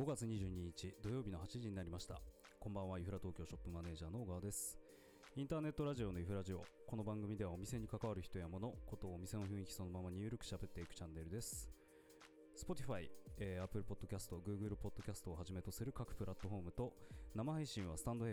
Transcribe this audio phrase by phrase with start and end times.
[0.00, 2.22] 5月22日土曜日の8時になりました。
[2.58, 4.78] こんばんはイフラ東京ショップマネージャーの小川です。
[5.36, 6.64] インターネットラジオのイフラジオ。
[6.86, 11.68] この番組ではお店に関わる人や物ことをお店の雰囲気そのままにゆるく喋っていくチャンネルです。
[12.56, 13.10] Spotify、
[13.40, 16.94] えー、Apple Podcast、Google Podcast をはじめとする各プラットフォームと
[17.34, 18.32] 生配信はスタンド FM、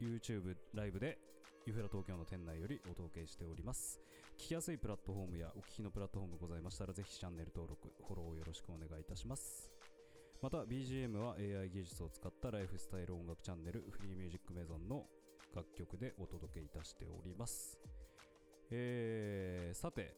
[0.00, 1.18] YouTube ライブで
[1.66, 3.98] ユフラ東京の店内よりお届けしております。
[4.38, 9.75] 聞きやすいプラットフォームやお聞きのプラットフォームございましたらぜひチャンネル登録フォローをよろしくお願いいたします。
[10.42, 15.04] また BGM は AI 技術を使ったライフスタイル音楽チャンネルフリーミュージックメゾンの
[15.54, 17.78] 楽曲でお届けいたしております。
[18.70, 20.16] えー、さて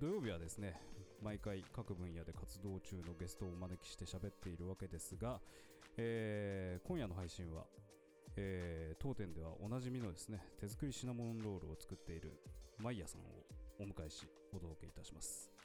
[0.00, 0.80] 土曜日はですね
[1.22, 5.40] 毎回各分野で活動中のゲストをお招きして喋っているわけですが、
[5.96, 7.64] えー、今夜の配信は、
[8.36, 12.32] えー、当店ではおなじみのですね手作りシナモンロールを作っている
[12.78, 13.24] マイヤさんを
[13.78, 15.61] お迎えしお届けいたします。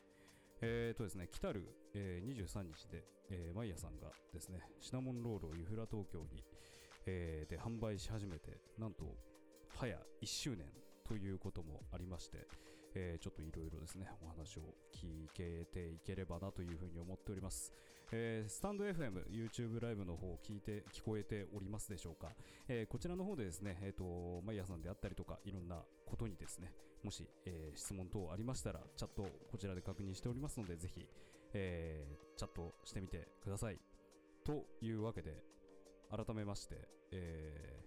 [0.61, 6.43] えーとですね、来たる、えー、23日で、えー、マイヤさんがですね、シナモンロールをユフラ東京に、
[7.05, 9.15] えー、で販売し始めて、なんと、
[9.69, 10.65] 早1周年
[11.07, 12.47] ということもありまして、
[12.95, 14.61] えー、ちょっといろいろですね、お話を
[14.93, 17.71] 聞けていければなというふうに思っております。
[18.11, 22.31] えー、スタンド FM、YouTube ライブの方聞いて、聞こえておりますでしょうか。
[22.67, 31.05] えー、こちらの方でですね、えっ、と、マイヤさんであったりとか、いろんなことにですね、もし、え質問等ありましたら、チャットこちらで確認しておりますので、ぜひ、
[31.53, 33.79] えチャットしてみてください。
[34.45, 35.43] というわけで、
[36.09, 37.83] 改めまして、え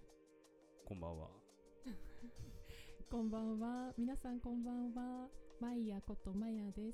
[0.85, 1.29] こんばんは。
[3.11, 3.91] こんばんは。
[3.97, 5.27] 皆さんこんばんは。
[5.59, 6.93] マイヤことマヤで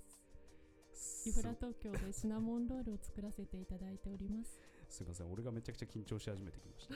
[0.91, 1.27] す。
[1.27, 4.59] ユフラ東京でシナモンロールを作らせていただいております。
[4.89, 6.95] すいません俺がめちゃくちゃ緊張し始めてきました。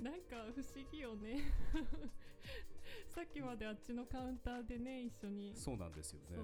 [0.02, 1.52] なんか不思議よね。
[3.12, 6.38] さっきまであっちのカウンターでね一緒にそうなんですよね。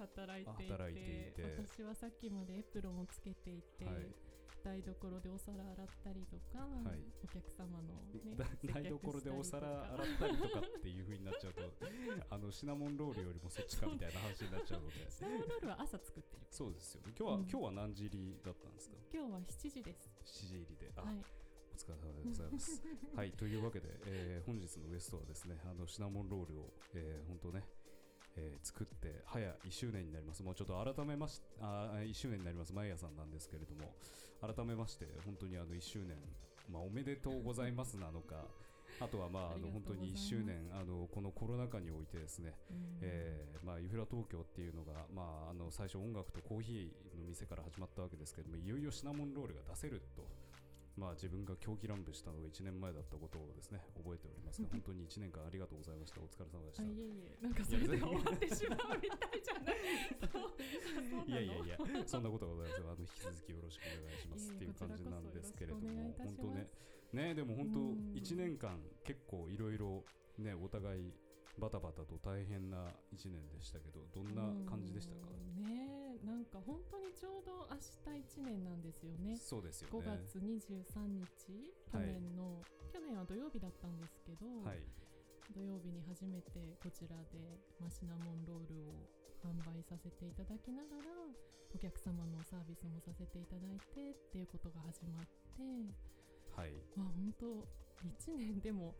[0.00, 1.42] 働いていて。
[1.44, 4.33] 私はさっきまでエプロンをつけていて、はい
[4.64, 8.32] 台所でお皿洗ったりとか、はい、お客様の、ね、
[8.64, 11.68] 台所でお皿洗ったりとかっていうふうになっちゃうと
[12.32, 15.04] あのシナモンロールよりもそっちかみたいな話になっちゃうので。
[15.10, 17.02] シナモンロールは朝作ってるそうですよ。
[17.04, 18.96] 今日は、うん、今日は何時入りだったんですか？
[19.12, 20.10] 今日は7時です。
[20.24, 20.92] 7時入りで。
[20.96, 21.16] あ、はい。
[21.18, 22.82] お疲れ様でございます。
[23.14, 27.64] はい、というわけで、えー、本日のゲストはですね、あのシナモンロールを、えー、本当ね、
[28.36, 33.94] えー、作って早1周年になります、もうちょっと改めましあ1周年になります、マイヤさんなんですけれども、
[34.40, 36.16] 改めまして、本当にあの1周年、
[36.70, 38.44] まあ、おめでとうございますなのか、
[39.00, 42.54] あとはまああの本当に1周年あのこのコロナ禍においてですね、
[43.00, 50.22] えー、まあユフラ東京っていうのがまああの最初音楽とコーヒーの店から始まったわけですけれどもいよいよシナモンロールが出せると
[50.96, 56.20] まあ、自分が狂気乱舞したのが1年前だったことをですね覚えておりますが本当に1年間ありがとうございました。
[56.22, 56.82] お疲れ様でした。
[56.84, 59.74] いえいえなんかそれで終わってしまうみたいじゃない
[61.26, 66.70] いやいやいやそんなことがございませんあの引き続きよろしくお願いしますっていう感じなんですけれども本当ね。
[67.12, 67.78] ねでも本当
[68.14, 70.04] 1年間結構いろいろ
[70.38, 71.12] ねお互い
[71.58, 75.28] バタバタと大変な1年でしたけどどんな感じでしたか？
[75.56, 79.36] ねなんか本当にちょうど明日1年なんですよね。
[79.36, 80.00] そうですよね。
[80.00, 81.28] 5月23日
[81.92, 84.80] 去年の、はい、去年は土曜日だったんですけど、はい、
[85.52, 89.04] 土曜日に初めてこちらで、まあ、シナモンロールを
[89.44, 91.12] 販売させていただきながら
[91.74, 95.28] お客様のサービスもさせていただいてっていうことが始まっ
[95.60, 95.60] て
[96.56, 96.72] はい。
[96.96, 97.46] まあ本当
[98.08, 98.94] 1年でも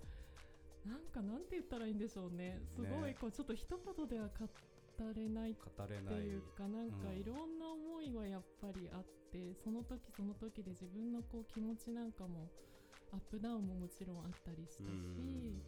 [0.85, 2.61] なんかなんて言ったらいいんでしょうね。
[2.77, 4.45] すごいこうちょっと一言では語
[5.15, 12.51] れないっていうかなんかいろんな思いはやっぱりあって、その時その時で自分のこう気持ちなんかも
[13.13, 15.63] アップダウンももちろんあったりしたし、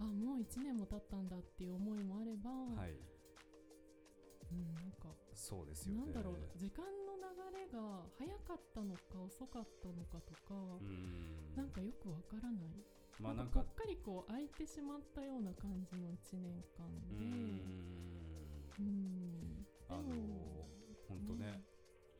[0.00, 2.50] あもう1年も経ったんだっていう思いもあれば、
[2.80, 2.96] はい。
[4.50, 11.54] うん、なんかそうですよ、ね、なんだろう時間の流れが早かったのか遅かったのかとか、ん。
[11.54, 13.00] なんかよくわからない。
[13.20, 18.19] まあなんかぽっかりこう空いてしまったような感じの1年間でうん
[19.88, 20.02] あの
[21.08, 21.62] 本当ね、ね。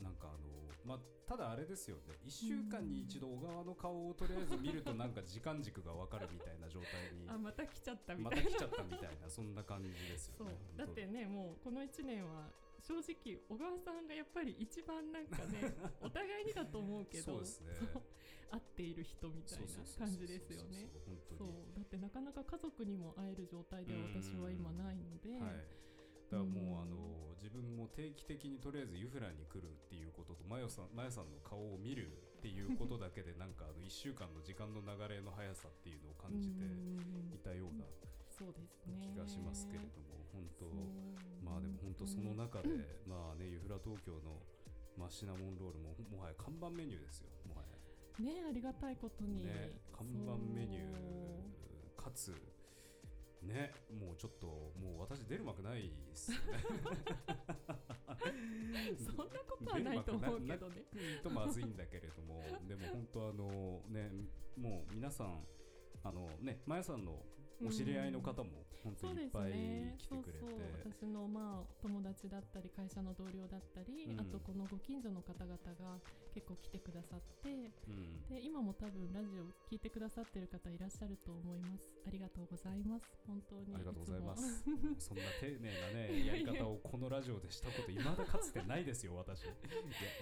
[0.00, 0.99] なんかあのまあ、
[1.29, 2.19] ただあれですよね。
[2.25, 8.43] 1週間に一度小川の顔をとりあえず見るとなんか時間軸が分かるみたいな状態にあまた来ちゃったみたいな。
[8.43, 12.50] また来ちゃったみたいな そんな感じですよねだってねもうこの1年は
[12.81, 17.73] 正直小川さんがやっぱり一番なんかね お互いにだと思うけどそうですね。
[18.52, 19.67] 合っている人みたいな
[19.97, 20.91] 感じですよね。
[21.38, 21.49] そう。
[21.76, 25.81] だってなかなか家族にも会える状態では私は今ないので、はい
[26.30, 36.62] だからもう、あの自分も定期的にとりあえずユフラに来るっていうこととマヨさんマヨさんの顔を見るっていうことだけで なんかあの1週間の時間の流れの速さっていうのを感じて
[37.34, 37.84] いたような
[39.00, 40.66] 気がしますけれども本当。
[41.42, 42.68] まあでも本当その中で
[43.06, 44.42] まあねユフラ東京の
[44.98, 48.24] まあ、シナモンロールももはや看板メニューですよもはや。
[48.24, 52.34] ねありがたいことに、ね、看板メニューかつ
[53.42, 56.42] ねもうちょっともう私出る幕ないっすよね。
[58.98, 60.84] そんなことはないと思うけどね。
[61.22, 64.10] とまずいんだけれどもでも本当あのね
[64.56, 65.44] もう皆さん
[66.02, 67.25] あのねまやさんの
[67.66, 69.52] お知り合いの方も本当にいっぱい
[69.98, 76.00] 来てくれて、そう私のまあ友達だったり会社の同僚だったり、うん、あとこのご近所の方々が
[76.32, 81.84] 結構来てくださって、うん、で今も多分ラジオ聞いてくださってる方いらっしゃると思います。
[82.06, 83.04] ありがとうございます。
[83.28, 83.76] 本当に。
[83.76, 84.64] ありがとうございます。
[84.96, 89.44] そんな丁寧なねやり方をこのラジオでしたこといまだかつてないですよ私。
[89.44, 89.52] いや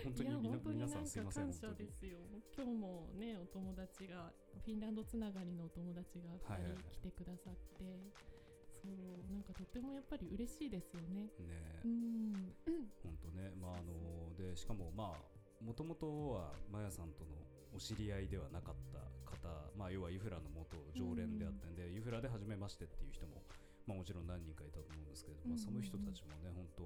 [0.03, 2.19] 本当に皆さんすいません感謝ですよ。
[2.57, 4.33] 今日もねお友達が
[4.65, 8.39] フィンランドつながりのお友達が2人来てくださって、はいはいはい
[8.79, 11.27] そうなんかとてもやっぱり嬉しいですよね。
[11.43, 11.83] ね。
[11.85, 12.55] うん。
[13.03, 17.35] 本当ね、まああのでしかもまあもともとはマヤさんとの
[17.75, 23.43] お知り合いではなかった方、まあ、要はユフラの元常連であったんで、ユフラで初めましてっていう人も、
[23.87, 26.83] まあ、もちろん何人かいたと思うんですけれども、まあ、その人たちもね本当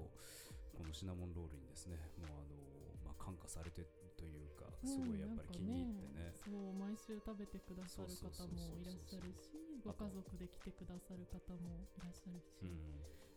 [0.75, 3.85] このシナモンロールにですねもうあの、まあ、感化されて
[4.17, 9.51] というかすごいやっぱり気に入ってね,、そう毎週食べてくださる方もいらっしゃるし
[9.83, 12.63] ご家族で来てくださる方もいらっしゃるし、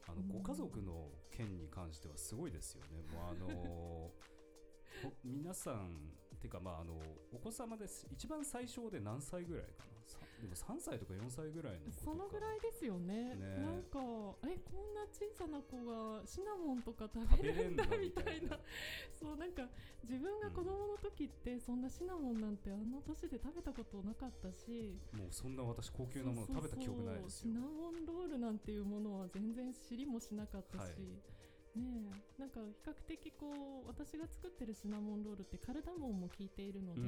[0.06, 4.12] あのご家族の件に関してはすごいですよね、もうあの
[5.24, 6.14] 皆さん
[6.46, 6.94] ていうかまああの
[7.32, 8.06] お子様です。
[8.10, 9.95] 一番最小で何歳ぐらいかな
[10.40, 13.34] でも3歳とか4歳ぐらいのそのぐらいですよね。
[13.34, 13.56] ね。
[13.58, 14.00] なんか
[14.44, 18.58] えこんな小さな子がシナモンとか食べるんだみたいな。
[19.18, 19.68] そうなんか
[20.04, 24.98] 自分が子供の時ってそんなシナモンなんてあの年で食べたことなかったし。
[25.12, 27.52] もうそんな私高級なもの食べた記憶ないですよ。
[27.52, 31.46] シナモンロールなんていうものは全然知りもしなかったし、はい。
[31.76, 37.00] ねなんか比較的こう私が作ってるシナモンロールってカルダモンも効いているので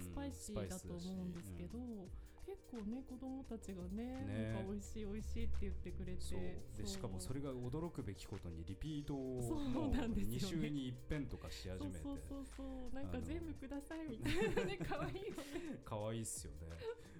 [0.00, 1.78] スパイシーだと思うんですけど、
[2.52, 4.52] 結構ね子供たちがねね。
[4.52, 11.98] なんか美味しい美味しいって言ってくれてでしかもそれが驚くべきことにリピートをそうなんですよ、ね、2週に一遍とかし始めて。
[11.98, 12.62] そうそうそ
[12.92, 15.80] うなんか全部くださいみたいなね 可愛いよね。
[15.84, 16.76] 可愛いっすよね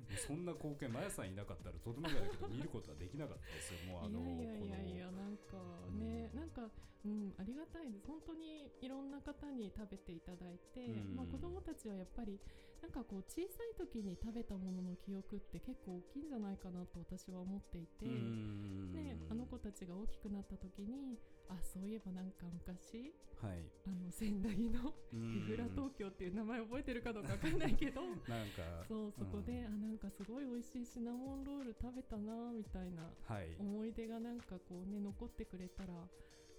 [0.16, 3.93] そんな光景まやさんいなかったらとてもじゃないけど見ることはできなかったですよ。
[3.93, 5.56] もうあのいやいやいやなんか
[5.93, 6.70] ね、うん、なんか
[7.04, 8.06] うんありがたいです。
[8.06, 12.38] 本当にいろんな方に食べていただいて、うん、まあ子供たちはやっぱり
[12.82, 21.16] なんかこう小さい時に食べたものの記憶って結構大きいんじゃないかなと私は思っていて、ね、あの子たちが大きくなった時に
[21.52, 28.84] あそういえばなんか昔、はい、あの仙台のイフラ東京っていう名前覚えてるかどうか分かんないけど なんか。
[28.88, 33.12] そうそこで、うん、あなんかすごい美味しいシナモンロール食べたなみたいな
[33.58, 35.93] 思い出がなんかこうね残ってくれたら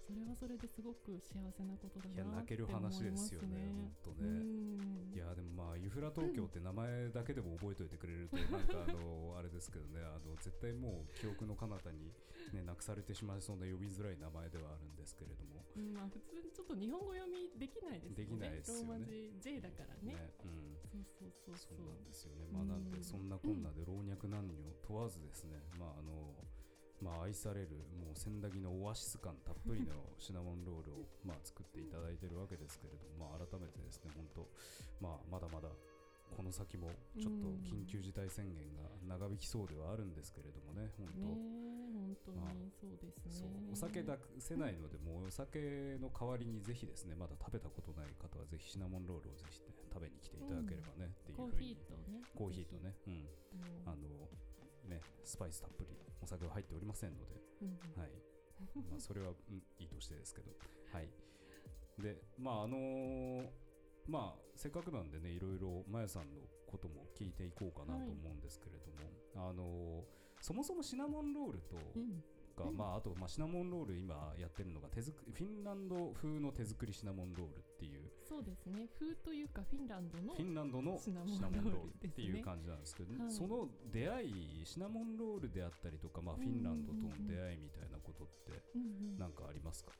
[0.04, 3.72] それはそれですごく幸せなことだなって思いや泣ける話ですよね
[4.04, 5.16] 本当ね。
[5.16, 10.04] いやでもまあユフラ東京って名前だけでも覚えておいてくれると、 なんかあのあれですけどね。
[10.04, 12.12] あの絶対もう記憶の彼方に
[12.52, 18.26] ねなくされてしまいそうな呼びづらい名前ではあるんですけれども、うん、まあ普通にちょっと日本語読みできないですよね。
[18.26, 18.88] できないですよね。
[18.88, 21.76] ローマ字 J だからね、ね、うんそうそうそう。
[21.78, 22.46] そうなんですよね。
[22.52, 25.64] まあなんでそんなこんなで老若男女問わずですね。
[25.78, 26.44] まああの
[27.04, 27.68] まあ、愛される
[28.00, 34.48] もう千駄木のオアシス感たっぷりの シナモンロールをまあ作っていただいているわけですけれども、まあ、改めてですね本当、
[35.00, 35.68] まあ、まだまだ
[36.34, 36.88] この先も
[37.20, 51.78] ちょっと緊急事態宣言が長引きそうではあるんですけれどもね、本当、本当にそうですね、お酒出せないので、もうお酒の代わりにぜひですね、まだ食べたことない方はぜひシナモンロールをぜひ、ね、食べに来ていただければね、っていうふうに、
[52.34, 53.28] コーヒーとね、うん、
[53.86, 54.26] あの
[54.88, 55.90] ね、スパイスたっぷり
[56.22, 57.34] お酒は入っておりませんので、
[57.96, 58.10] はい。
[58.90, 60.50] まあ、それは、うん、いいとしてですけど、
[60.92, 61.08] はい、
[62.02, 63.46] でまああのー、
[64.08, 70.02] まあせっかくなんでねいろいろまやさんのことも聞いていこうかなと思うんですけれども、はい、あのー、
[70.40, 72.22] そもそもシナモンロールと、うん。
[72.54, 78.88] か、まあ、あと、まあ、シナモンロール今やってるのが手作フィンランド風の手作りシナモンロールっていうそうですね。
[78.98, 88.62] 風というかフィンランドのフィンランドのシナモンロールっていう感じなんですけど、ねはい、その出会いシナモンロールであったりとか、まあ、フィンランドとの出会いみたいなことって
[89.18, 89.92] 何かありますか、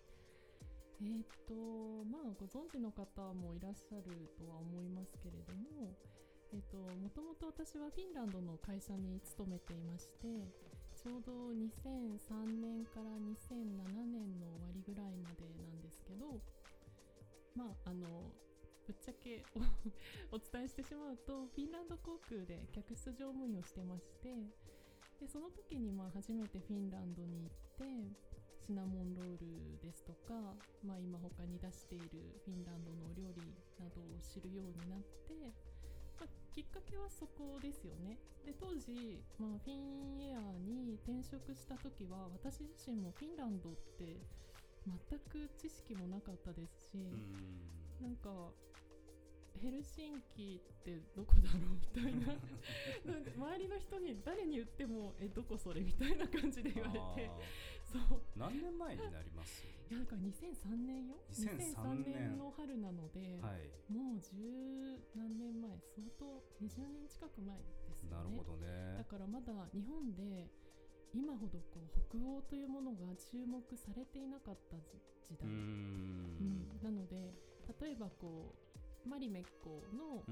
[1.02, 1.54] えー、っと
[2.08, 3.04] まあご存知の方
[3.34, 5.92] もいらっしゃるとは思いますけれども
[6.52, 10.48] えっともともと私はフィンランドの会社に勤めていまして
[10.94, 16.40] ちょうど2003年から2007年の終わりぐらいまでなんですけど
[17.54, 18.32] まああの
[18.87, 19.42] ぶっちゃけ
[20.30, 24.34] お伝えしてしまうとフィンランド航空で客室乗務員をしてまして
[25.20, 28.34] でその時にまあ初めてフィンランドに行って
[28.64, 30.32] シナモンロールですとか、
[30.82, 33.42] まあ、今他に出しているフィンランドのお料理
[33.78, 35.52] などを知るようになって、
[36.18, 38.18] まあ、きっかけはそこですよね。
[38.46, 44.16] で当時、まあ、フィンエアに転職した時は私自身もフィンランドって
[44.86, 46.98] 全く知識もなかったですし、
[48.00, 48.52] なんか
[49.62, 52.34] ヘルシンキってどこだろうみたいな。
[53.36, 57.30] 周りの人に誰に言ってもえどこそれみたいな感じで言われて。
[57.84, 58.22] そう。
[58.36, 59.64] 何年前になります？
[59.90, 61.14] いやだから2003年よ。
[61.30, 67.64] 2003年の春なので、はい、もう十何年前相当20年近く前で
[67.94, 68.16] すよね。
[68.16, 68.94] なるほどね。
[68.98, 70.50] だからまだ日本で
[71.14, 75.49] 今ほどこう北欧というものが注目されていなかった時代。
[75.49, 77.33] うん、なので
[77.80, 78.54] 例えばこ
[79.06, 80.25] うマリメッコの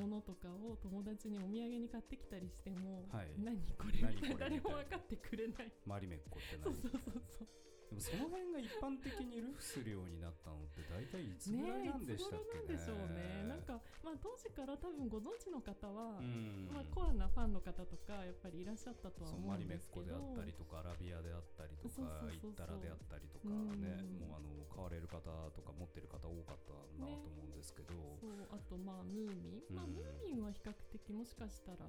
[0.00, 5.72] ものとかを友達にお土産に買ってきたりしても、はい、何これ誰も分かってくれない。
[5.86, 6.64] マリメッコって何？
[6.64, 7.48] そうそうそうそう
[7.88, 12.76] でもその辺が一般的にルフするようになったのって大体いつぐらいなんでしたっけね。
[12.76, 13.48] ねなんでしょうね。
[13.48, 16.20] なんかまあ当時から多分ご存知の方は、
[16.68, 20.04] まあコアなファンの方とかやっぱりいらっしゃったとは思うんですけど。
[20.04, 25.24] マリメッコであったりとかアラビアであったりとかイッタラであったりとかね、もうあの買われる方
[25.56, 27.96] とか持ってる方多かったなと思うんですけど。
[27.96, 31.88] ね、そうあとまあムーミン、まあムーミンは比較的もしかしたら。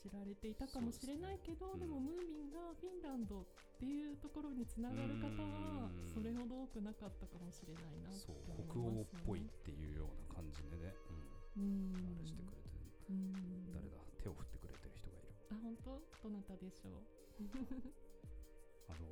[0.00, 3.44] 知られていたかもしれないけどで、もムーミンがフィンランドっ
[3.78, 10.96] ていうところにつながる方はそれほど多くなかったかもしれないなと思います、ね、北欧っぽいっていうような感じでね、
[11.56, 12.72] うん、あれしてくれて
[13.76, 14.00] 誰だ？
[14.24, 15.36] 手を振ってくれてる人がいる。
[15.52, 16.00] あ本当？
[16.24, 17.04] どなたでしょう？
[18.88, 19.04] あの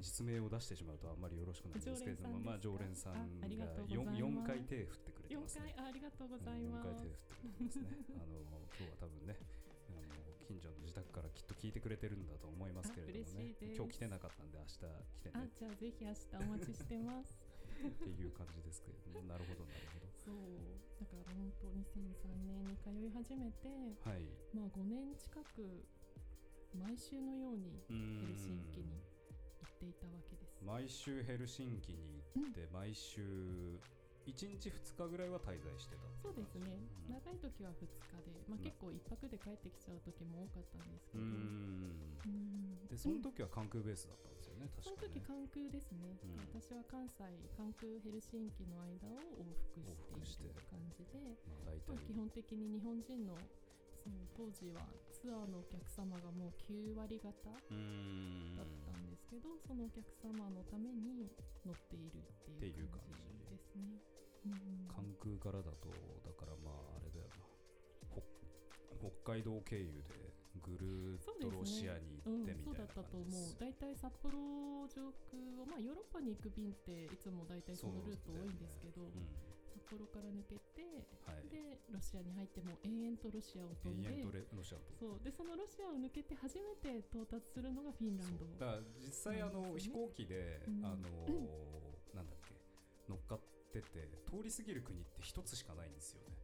[0.00, 3.46] 実名を出してしまうとあんまりよろしくないんですけれども、まあ、常連さんが
[3.86, 5.76] 4, 4回手振ってくれてますね。
[5.76, 6.88] ありがとうございます。
[6.88, 8.16] 4回手振ってくれてますね。
[8.16, 8.40] あの
[8.72, 9.36] 今日は多分ね、
[10.52, 13.56] 近所の自宅からきっと聞いてくれてるんだと思いますけれどもね。
[13.72, 15.40] 今日来てなかったんで明日来てね。
[15.40, 17.40] あじゃあぜひ明日お待ちしてます。
[17.80, 19.24] っていう感じですけれども。
[19.24, 20.12] なるほどなるほど。
[20.12, 20.36] そう
[21.00, 25.88] だから本当2003年に通い始めて、はい、まあ5年近く
[26.76, 29.00] 毎週のようにヘルシンキに
[29.56, 30.60] 行っていたわけです。
[30.60, 33.24] 毎週ヘルシンキに行って、毎週
[34.26, 41.24] 1日2日ぐらいは滞在してたそうですね、うん、長い時は2日で、まあ、結構1泊で帰ってきちゃう時も多かったんですけど。
[42.92, 47.24] でその時は関空ベースだったんですよね、確かその時関空ですね、うん、私は関西
[47.56, 51.16] 関空ヘルシンキの間を往復している感じで、
[51.48, 53.32] まあ、まあ、基本的に日本人の
[54.02, 54.82] その当時は
[55.14, 61.30] ツアーのお客様がもう9割方だったんですけどそのお客様のために
[61.64, 64.11] 乗っているっていう感じですね。
[64.88, 65.88] 関空からだと
[66.24, 67.52] だからまああれだよな。
[69.02, 70.30] 北海道経由で
[70.62, 79.18] ぐるっとロシアに行ってみたいな感じです、そうだったと思う大体札幌上空をまあヨーロッパに行く便っていつも大体そのルート多いんですけど、ね。
[79.18, 79.26] うん、
[79.74, 80.86] 札幌から抜けて、
[81.26, 85.24] はい、でロシアに入っても延々とロシアを飛んで延々とロシアをそう。
[85.24, 88.46] でそのロシアを抜けて初めて到達するのがフィンランド。
[88.62, 92.54] だから実際あの、飛行機で、うん、あの、うん、なんだっけ
[93.10, 93.40] 乗っかっ
[93.72, 96.36] てて通り過ぎる国って一つしかないんですよね。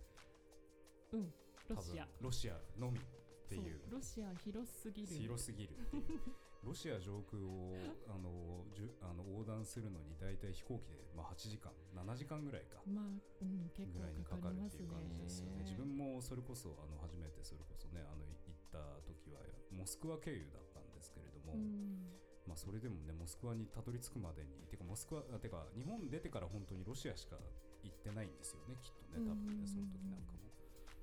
[1.13, 1.33] うん
[1.69, 2.09] ロシア。
[2.21, 3.03] ロシアのみっ
[3.49, 3.81] ていう。
[3.91, 5.09] ロシア広すぎる。
[5.09, 6.21] 広すぎるっていう。
[6.65, 7.77] ロシア上空を
[8.09, 15.63] あのじゅあの横断するのに大体飛行機で、まあ、8時間7時間ぐらいか、まあうん、結構ぐらいにかかるっていう感じですよね。
[15.63, 27.37] 自分もそれこそあの初めてそれこそねあの行った時はモスクワ経由だったんですけれども、うんまあ、それでもねモスクワにたどり着くまでにてかモスクワてか日本出てから本当にロシアしか
[27.85, 30.49] 行ってないんですよねきっとね多分ねその時なんかも。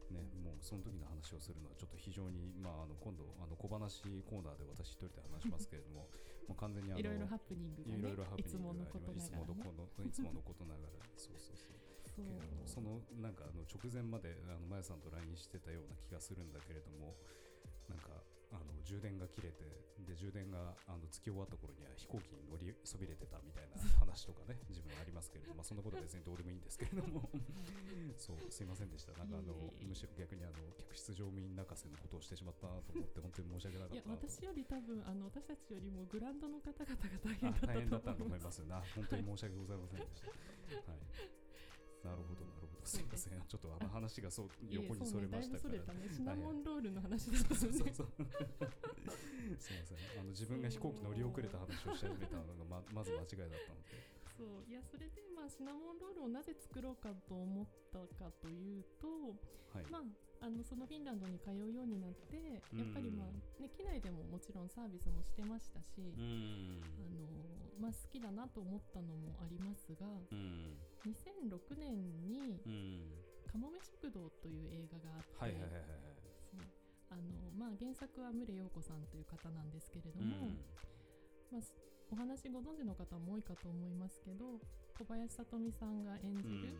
[0.06, 6.06] ね、もうその時の話をするのはちょっと非常に、まあ、あの今度あの小話コーナーで私一人で話しますけれども
[6.46, 9.34] もう完全にあのいろいろハプニングが、ね、いろいろハプニングがいつものことなが
[9.98, 10.94] ら、いつものことながら。
[11.18, 11.75] そうそうそう。
[12.16, 17.16] けれどもそのなんかあの直前まであのマヤさんと LINE してたような気がするんだけれども
[17.89, 18.10] なんか
[18.51, 19.65] あの充電が切れて
[20.06, 27.30] で充電があのつき終わった頃には飛行機に乗りそびれてたみたいな 話とかね自分はありますけれども、まあ、そんなことは別にどうでもいいんですけれども。
[28.18, 29.12] そうすいませんでした。
[29.18, 40.92] なんかあのむしろ逆にあの客室乗務員泣かせのことをしてしまったなと思って本当に申し訳なかった私より多分あの私たちよりもグランドの方々が大変だった大変だったと思いますな本当に申し訳ございませんでした。
[40.92, 41.46] はい。
[42.06, 43.42] なるほどなるほどすいません。
[43.48, 47.94] ちょっとあの話がそう横にそれましたから、ね、シナモンロールの話だったのね
[49.60, 49.98] すいません。
[50.20, 54.15] あの自分が飛行機乗り遅れた話をし始めたのがま まず間違いだったので。
[54.38, 54.70] そう。
[54.70, 59.08] いやそれでまあシナモンロールをなぜ作ろうかと思ったかというと、
[59.74, 60.04] はい、まあ
[60.46, 67.25] あのそのフィンランドに通うようになってやっぱり、まあね、機内でももちろんサービスもしてましたし、あの
[67.80, 70.06] まあ、好きだなと思ったのもありますが、
[71.06, 72.60] 2006年に
[73.48, 75.28] 「かもめ食堂」という映画があって、
[77.80, 80.48] 原作は牟礼陽子さんという方なんですけれども、
[81.52, 81.62] まあ、
[82.12, 84.60] お話ご存知の方も多いかと思いますけど
[84.98, 86.74] 小林聡美さんが演じる、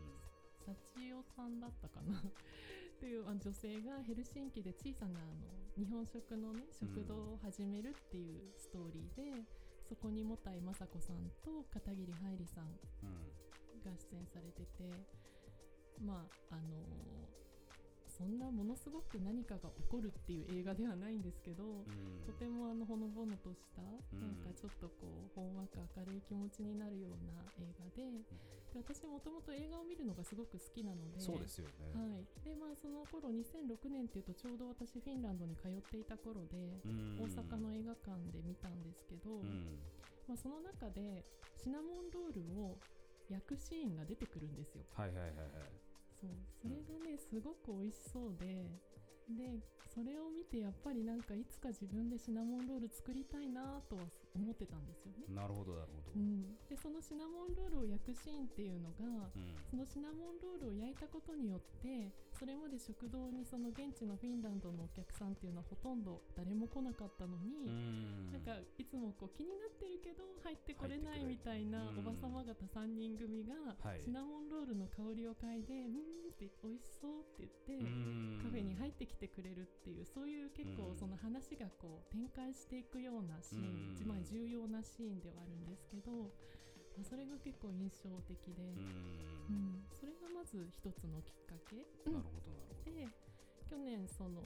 [0.64, 2.22] 幸代さんだったかな？
[2.98, 9.44] という女性がヘルシンキで小さなあの日本食のね食堂を始めるっていうストーリーで、
[9.86, 12.78] そこにもたい雅子さんと片桐はいりさん
[13.86, 14.90] が出演されてて、
[16.02, 17.06] まああの
[18.16, 28.24] そんなものすごく何かが起こるっていう映画ではないんですけど、うん、とてもあのほのぼのとした、うん、なんかちょっとこうほんわか明るい気持ちになるような映画でうん、
[28.72, 36.80] で私もともと映画を見るのがすごく好きなのでそうですよね、はい、でまあその頃2006年っていうとちょうど私フィンランドに通っていた頃で、
[37.20, 39.44] 大阪の映画館で見たんですけど、
[40.28, 41.24] まあ、その中で
[41.56, 42.76] シナモンロールを
[43.28, 44.84] 焼くシーンが出てくるんですよ。
[44.94, 45.36] はいはいはいはい。
[46.20, 46.30] そう。
[46.62, 48.64] それがねすごく美味しそうで。
[49.28, 49.58] で
[49.92, 54.02] それを見てやっぱりなんかいつか自分でシナモンロール作りたいなとは
[54.36, 55.24] 思ってたんですよね。
[55.32, 56.12] なるほどなるほど。
[56.14, 68.32] うん、でそのシナモンロールを焼くシーンっていうのが、うん、そのシナモンロールを焼いたことによってそれまで食堂にその現地のフィンランドのお客さんっていうのはほとんど誰も来なかったのに、ん。
[68.32, 86.30] なんかいつもこう気になってるけど入ってこれないみたいなおばさま方3人組がシナモンロールの香りを嗅いで「うん」って美味しそうって言ってカフェに入ってきてくれるっていうそういう結構その話がこう展開していくようなシーン、まあ、重要なシーンではあるんですけど、
[86.98, 88.62] まあ、それが結構印象的で、
[89.48, 91.76] うん、それがまず一つのきっかけ。
[92.10, 92.90] なるほどなるほど。
[92.90, 93.08] で
[93.66, 94.42] 去年その、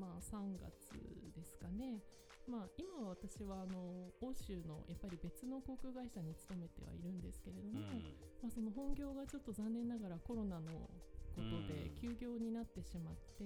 [0.00, 0.96] まあ、3月
[1.36, 2.00] ですかね、
[2.48, 10.72] まあ、今は私はあの欧州のやっぱり別の航空会社に勤めてはいるんですけれども、うん、まあ、その本業がちょっと残念ながらコロナの
[11.36, 13.44] ことで休業になってしまって、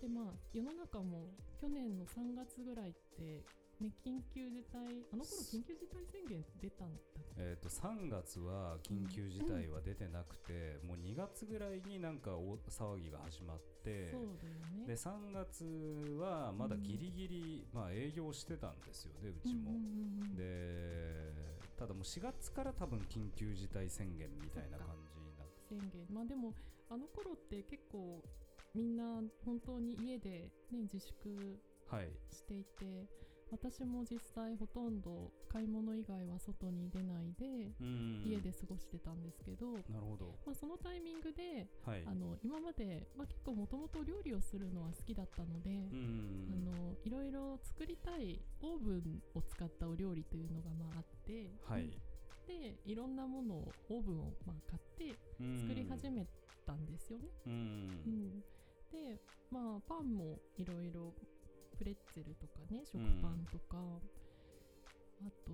[0.00, 3.42] でまあ世の中も去年の3月ぐらいって
[3.80, 4.80] ね、緊急事態
[5.12, 7.00] あの頃緊急事態宣言出たんだ
[7.36, 21.34] えーと、3月は緊急事態は出てなくて、うん、もう2月ぐらいになんか大騒ぎが始まってそうだよ、ね、で3月はまだギリギリ、うん、まあ、営業してたんですよねうちも、うんうんうんうん、で
[21.76, 25.74] ただもう4月から多分緊急事態宣言みたいな感じになって。
[25.74, 26.06] 宣言。
[26.14, 26.54] まあでも
[26.88, 28.22] あの頃って結構
[28.74, 31.58] みんな本当に家で、ね、自粛
[32.30, 37.72] していて、はい私も実際ほとんど買い物以外は外に出ないで
[38.24, 51.90] 家で過ごしてたんですけどなるほど、まあ、そのタイミングで、はい、あの今まで、まあ、結構もともと料理をするのは好きだったのであのいろいろ作りたいオーブンを使ったお料理というのがまああって、はい、
[52.46, 55.16] でいろんなものをオーブンをまあ買って
[55.60, 56.26] 作り始め
[56.66, 57.24] たんですよね。
[57.46, 58.40] うん、
[58.90, 61.12] でまあパンもいろいろ
[61.78, 63.76] プレッツェルとかね食パンとか、
[65.22, 65.52] あと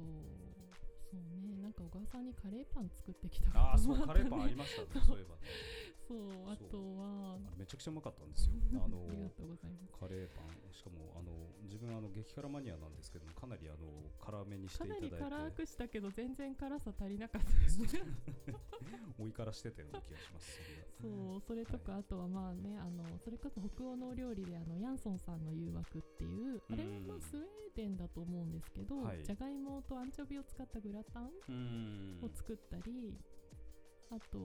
[1.11, 5.43] そうねなんか小川さんにカレーパン作ってきたああそうカレーパンありましたねそういえばね
[6.11, 7.39] そうあとは。
[7.57, 8.55] めちゃくちゃうまかったんですよ。
[8.83, 9.95] あのありがとうございます。
[9.95, 10.75] カレーパン。
[10.75, 11.31] しかもあの
[11.63, 15.11] 自分あの激辛マニアなんですけどかなりあの辛めにしていただいて。
[15.11, 17.79] かなり辛くしたけど全然辛さ足りなかったです。
[17.79, 17.87] ね
[19.19, 20.61] 追い辛してたような気がします
[21.01, 27.47] そうそれとか、はい、あとはまあねあのそれこそ北欧のお料理であのヤンソンさんの誘惑っていうあれはまあスウェー
[27.77, 31.27] デンだと思うんですけど、はい、じゃがいもとアンチョビを使ったグラタン
[32.23, 33.15] を作ったり
[34.11, 34.39] あと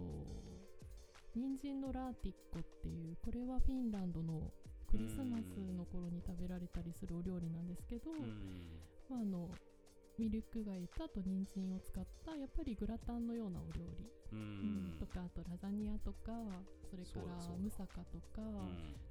[1.36, 4.52] 人参のラーティッコっていうこれはフィンランドの
[4.90, 8.12] クリスマスの頃に食べられたりするお料理なんですけど、
[9.10, 9.50] まあ、あの
[10.18, 16.32] ミルク貝とあと人参を使ったやっぱりグラタンのようなお料理、うん、とかあとラザニアとか
[16.88, 18.40] それからムサカとか、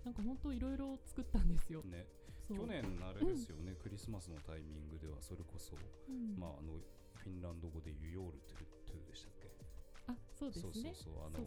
[0.05, 1.83] なんか本当いろいろ作ったんですよ。
[1.85, 2.07] ね、
[2.49, 6.81] 去年あれですよね、うん、クリスマスのタイミングではそれこそ、うん、まああの
[7.13, 9.34] フィンランド語でユヨールトゥトゥでした
[10.35, 10.73] そうですね。
[10.73, 11.15] そうそうそう。
[11.27, 11.39] あの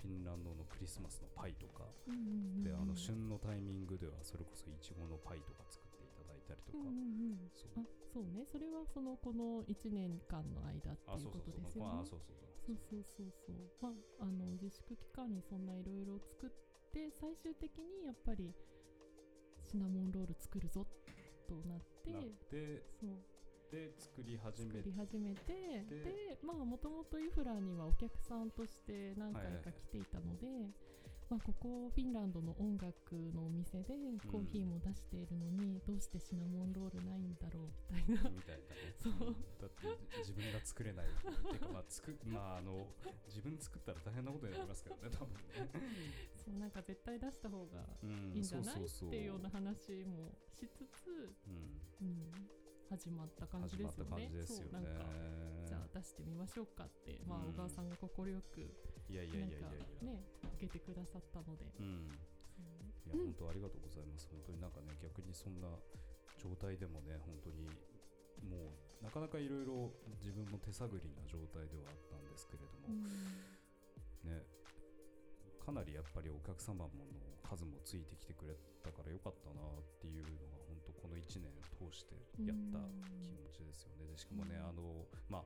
[0.00, 1.84] フィンランドのクリスマスのパイとか、
[2.62, 7.82] であの旬のタイミングではそれこそいちごのパイとか作っていただいたりとか、うんうん、そう。
[7.82, 8.46] あそうね。
[8.46, 12.06] それはそのこの1年間の間っていうことですよね。
[12.06, 12.40] そうそう。
[12.64, 13.56] そうそうそう。
[13.82, 13.90] ま
[14.20, 16.50] ああの自粛期間にそんないろいろ作っ
[16.92, 18.54] て最終的にやっぱり
[19.68, 20.86] シナモンロール作るぞ
[21.48, 23.10] となってなってそう
[23.70, 24.90] で作り始めて。
[24.92, 30.70] 始めてでまあもともとユフラにはお客さんとして何回か来ていたので、はいはい、
[31.30, 33.94] まあ、ここフィンランドの音楽のお店で
[34.30, 38.30] コーヒーも出しているのに、どうしてシナモンロールないんだろうみたいな。
[38.30, 39.36] みたいなねそう。
[39.60, 39.86] だって
[40.18, 41.06] 自分が作れない。
[41.06, 42.88] っ ていうかまあ作まああの
[43.28, 45.70] 自分作ったら大変なことになりますからね多分ね。
[46.34, 48.64] そうなんか絶対出した方がうんいいんじゃない？
[48.66, 49.08] そうそうそう。
[49.08, 51.06] っていうような話もしつつ、
[51.46, 51.80] うん。
[52.02, 52.32] うん、
[52.90, 54.28] 始まった感じ始ですよね。
[54.34, 57.54] ですよそうなんかねじゃあ出してみましょうかって、まあ、うん。
[57.54, 58.66] 小川さんが快く
[59.06, 59.78] いやいやないんかやいや。
[59.78, 60.26] いやね
[60.58, 62.10] 受けてくださったので、うん。
[63.06, 64.28] いや、本当ありがとうございます。
[64.28, 65.70] 本当になんかね、逆にそんな
[66.36, 67.70] 状態でもね、本当に
[68.42, 74.30] もう、なかなかいろいろ自分も手探りな状態ではあったんですけれども、うん。
[74.30, 74.42] ね、
[75.64, 77.14] かなりやっぱりお客様もの
[77.46, 80.69] 数もついてきてくれたからよかったなっていうのが、
[81.00, 84.06] この1年を通してやった気持ちですよね。
[84.06, 85.44] でしかもね、うんあの、まあ、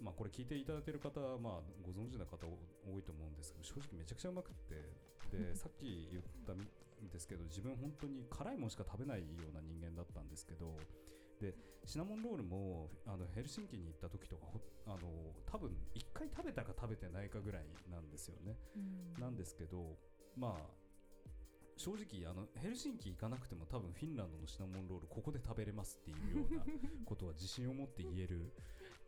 [0.00, 6.58] まあ、これ聞いていただいてる方は、まあ、ご存知な方多いと思うんですけど正直めちゃくちゃうまくってで さっき言ったん
[7.08, 10.74] ですけど自分本当に辛いものしか食べないような人間だったんですけど
[11.40, 18.58] でシナモンロールもあのヘルシンキに行った時とかほあの多分1回食べたか食べてないかぐらいなんですよね。
[18.76, 19.98] うんなんですけど
[20.36, 20.79] まあ
[21.80, 26.62] 正直あのヘルシンキ行かなくても多分フィンランドのシナモンロールここで食べれますっていうような
[27.06, 28.52] ことは自信を持って言える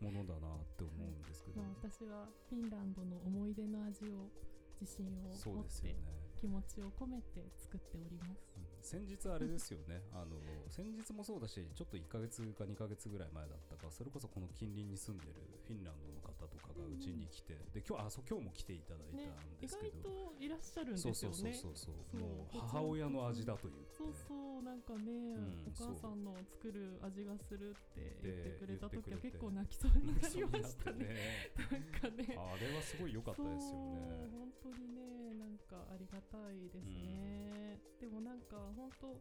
[0.00, 4.32] ものだなって思うんですけど、まあ、私はフィンランドの思い出の味を
[4.80, 6.00] 自信を持ってね。
[6.40, 8.56] 気持ちを込めて作っております。
[8.56, 10.36] うん先日あれですよね、 あの
[10.68, 15.32] 先日もそうだし、ちょっと1ヶ月か2ヶ月ぐらい前だったか、それこそこの近隣に住んでる
[15.66, 21.52] フィンランドの方とかがうちに来て、で今日あそう今日も来ていただいねたん、で意すけ外ど、といらっしゃるんですそうそうよね。
[21.54, 22.20] そうそうそう、そう。
[22.20, 31.04] もう母親の味だと言って、そうそうなんかね、んお母さんの作る味がするって言ってくれた時は結構泣きそうになりましたね。
[31.04, 31.16] ね、
[31.56, 32.36] なんかね。
[32.36, 34.28] あれはすごい良かったですよね。
[34.32, 39.14] 本当にねなんかありがたいですね、でもなんか本当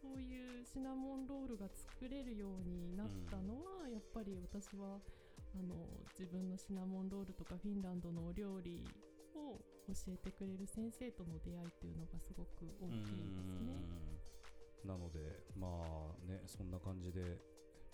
[0.00, 4.96] そういうシナモンロールが作れるようになったのは、やっぱり私は
[5.54, 5.74] あの
[6.18, 8.86] 自分のシナモンロールとかフィンランドのお料理
[9.34, 13.76] を教えてくれる先生との出会いっていうのがすごく大きいですね。
[14.84, 17.36] なのでまあねそんな感じで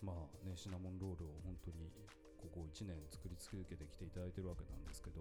[0.02, 1.90] まあねシナモンロールを本当に
[2.38, 5.20] ここ1年作り続けてきていただいてるわけなんですけど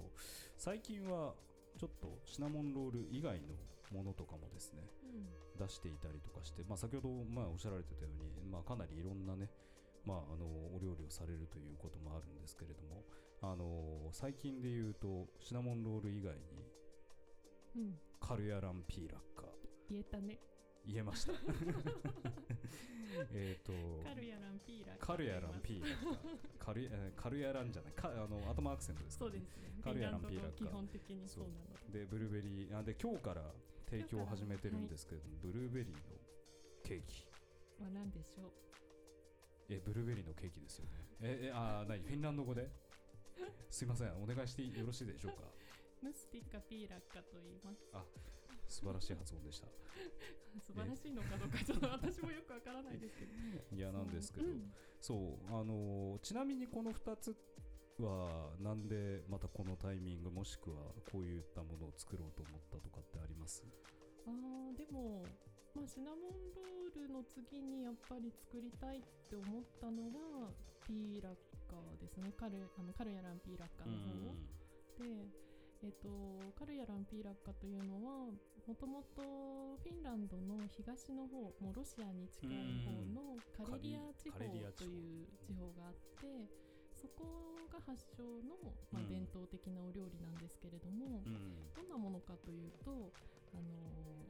[0.57, 1.33] 最近は
[1.79, 3.47] ちょっとシナモンロール以外の
[3.91, 5.27] ものとかもですねうん
[5.65, 9.49] 出していたりとかして、まあ、先ほどまあおっしゃられてたように、まあ、かなりいろんなね
[10.05, 13.03] まあ、あのお料理をされるということもあるんですけれども
[13.41, 16.41] あの最近で言うとシナモンロール以外に
[17.75, 19.43] うん、カルヤランピーラッカ
[19.89, 20.39] 言えたね。
[20.87, 21.33] 言えました
[23.33, 24.97] えっとカルヤランピーラー。
[24.97, 25.89] カルヤランピーラッ
[26.57, 29.73] カカルえーカルヤランじゃないかあの頭アクセントですかねそうですね。
[29.83, 31.55] カルヤランピーラーかフィンランド語基本的にそうなの
[31.91, 31.99] で。
[31.99, 33.53] でブルーベリーあで今日から
[33.89, 35.99] 提供を始めてるんですけれども、ブルーベリーの
[36.83, 37.25] ケーキ。
[37.81, 38.51] は何でしょう？
[39.69, 40.91] えブルーベリーのケーキですよね。
[41.21, 42.01] ええあー何？
[42.03, 42.69] フィンランド語で？
[43.69, 44.13] すいません。
[44.21, 45.43] お願いしてよろしいでしょうか？
[46.01, 47.81] ムスティッカピーラッカと言います。
[48.67, 49.67] 素晴らしい発音でした。
[50.61, 53.31] 素晴らしいのかどうかちょっと私もよくわからないですけど。
[53.75, 54.73] いやなんですけど、うん。
[55.01, 57.35] そうあのーちなみにこの2つ
[57.99, 63.64] はなんでまたこのタイミングもしくはこういったものを作ろうと思ったとかってあります？
[65.85, 70.49] あ、シナモンロールの次にやっぱり作りたいって思ったのが
[70.81, 71.37] ピーラッ
[71.69, 72.33] カーですね。
[72.33, 74.33] カルあのカルヤランピーラッカーの方。
[74.97, 75.29] で、
[75.85, 76.09] えっと
[76.57, 78.33] カルヤランピーラッカというのは
[78.65, 86.49] もともとフィンランドの東の方もうロシアに近い方のカレリア地方カレリア地方という地方があって
[86.95, 87.27] そこ
[87.69, 88.57] が発祥の、
[88.89, 89.09] まあうん。
[89.09, 91.69] 伝統的なお料理なんですけれども、うん。
[91.75, 93.11] どんなものかというと、
[93.53, 93.61] あの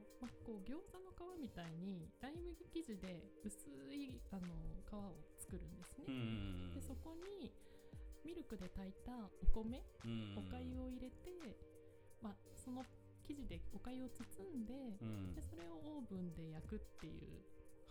[0.02, 6.06] ーまあ、こう餃子の皮みたいにライ麦生地で薄い、あのー皮を作るんですね。
[6.08, 7.51] うんでそこに
[8.23, 11.58] ミルクで炊いたお米、うんお粥を入れて、
[12.21, 12.86] まあ、その
[13.28, 15.36] 生地でお粥を包んでうん。
[15.36, 17.41] でそれをオーブンで焼くっていう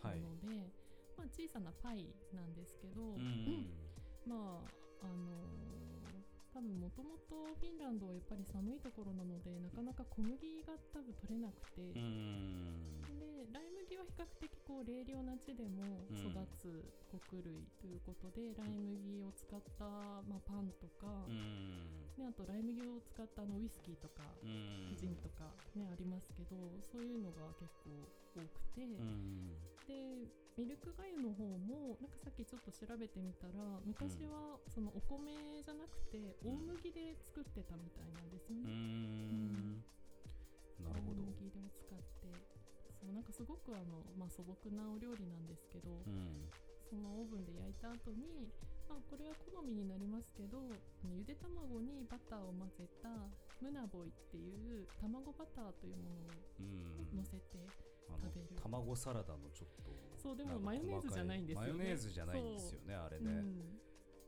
[0.03, 0.73] はいもので、
[1.19, 3.69] まあ、小さなパイなんですけど、うん。
[4.27, 5.84] まああのー
[6.55, 13.03] 多分もともとフィンランドはやっぱり寒いところなのでなかなか小麦が多分取れなくて、うん。
[13.19, 16.71] でライ麦は比較的こう冷涼な地でも育つ
[17.11, 22.07] 穀類ということで、ライ麦を使った、まあ、パンとか、うん。
[22.15, 24.95] ね、あとライ麦を使ったあのウイスキーとか、うん。
[24.95, 26.55] ジンとか、ね、ありますけど
[26.87, 27.91] そういうのが結構
[28.39, 38.71] 多くて、うんでミルクがゆの方もなんかさっきちょっと調べてみたら昔はそのお米じゃなくて大麦で作ってたみたいなんですようね。
[38.71, 39.83] ん。
[40.79, 41.27] なるほど。
[41.27, 42.31] 小麦を使って。
[43.03, 46.49] そうなんかすごくあの、まあ、素朴なお料理なんですけど、うん。
[46.89, 48.49] そのオーブンで焼いた後に
[48.89, 50.61] まあこれは好みになりますけど
[51.03, 53.09] ゆで卵にバターを混ぜた
[53.61, 57.17] ムナボイっていう卵バターというものをうん。
[57.17, 57.59] 乗せて、
[58.63, 61.73] 卵サラダのちょっとそうでもマヨネーズじゃないんですよね。
[61.73, 63.79] マヨネーズじゃないんですよねあれね、うん。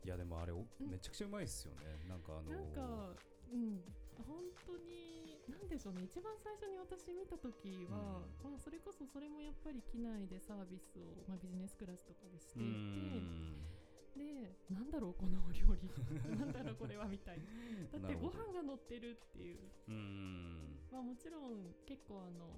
[0.05, 1.99] いやでもあれおめちゃくちゃうまいっすよね。
[2.09, 3.17] なんかあのなんか、
[3.53, 3.81] うん、
[4.27, 13.63] 本当に、なんでしょうね、一番最初に私見た時は、まあ、それこそそれもやっぱり機内でサービスを、まあ、ビジネスクラスとかでしてういん。
[13.73, 13.76] て、
[14.17, 15.85] で、なんだろう、このお料理、
[16.37, 17.45] なんだろう、これはみたいな。
[17.93, 20.81] だって、ご飯が乗ってるっていう、うん。
[20.91, 22.49] まあ、もちろん結構あの、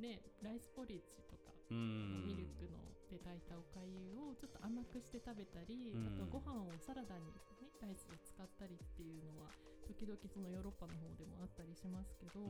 [0.00, 2.24] ね、ライスポリッジとか、うん。
[2.26, 2.78] ミルクの
[3.10, 6.06] で炊いたおかゆをちょっと甘くして食べたり、うん。
[6.06, 9.50] あとご飯をサラダに、ね、ライスを使ったりっていうのは
[9.86, 12.44] 時々そのヨーロッパの方でもあったりしますけど、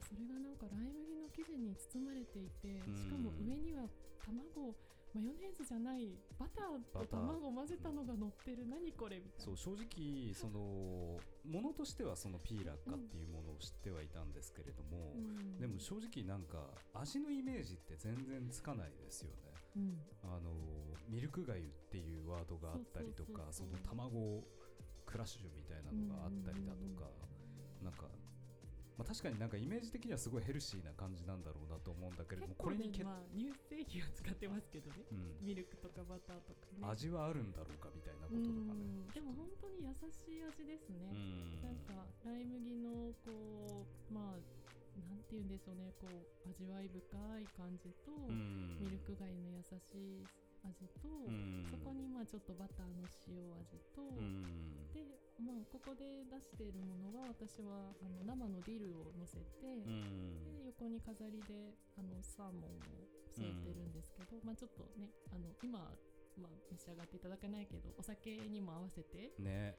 [0.00, 2.96] それがなんかライ麦の生地に包まれていてうん。
[2.96, 3.88] しかも上には
[4.24, 4.74] 卵
[5.14, 8.66] マヨネーズじゃないバターと卵を混ぜたのが乗ってる。
[8.66, 9.16] 何これ？
[9.16, 9.44] みたいな。
[9.44, 15.60] そう正直そのものとしてはそのピーラッカっていうものを知ってはいたんですけれども、うん。
[15.60, 16.58] でも正直なんか
[16.94, 19.52] 味のイメージって全然つかないですよね。
[19.76, 20.00] うん。
[20.24, 20.50] あの
[21.08, 24.42] ミルクがゆっていうワードがあったりとかその卵
[25.04, 27.10] クラッシュみたいなのがあったりだとか、
[27.84, 28.08] なんか、
[29.02, 35.02] まあ、確かになんかイメージ的にはすごいヘルシーな感じなんだろうなと思うんだけれどもこれにけ、まあ、乳製品を使ってますけどね。
[35.10, 36.86] うん、ミルクとかバターとかね。
[36.86, 39.10] 味はあるんだろうかみたいなこととかねうん。
[39.10, 41.58] でも本当に優しい味ですね、うん。
[41.66, 44.38] なんかライ麦のこうまあ
[45.02, 45.90] なんて言うんでしょうね。
[45.98, 47.02] こう味わい深
[47.42, 48.78] い感じと、うん。
[48.78, 50.22] ミルクがゆの優しい
[50.64, 51.66] 味と、うん。
[51.70, 54.90] そこにまあちょっとバターの塩味と、うん。
[54.94, 55.04] で
[55.38, 60.44] まあここで出しているものは私はあの生のディルを乗せて、うん。
[60.44, 65.78] で横に飾りであのサーモンを添えてるんですけど、まあちょっとねあの今
[66.40, 69.76] まあ、召し上がっていただけないけどお酒にも合わせてね。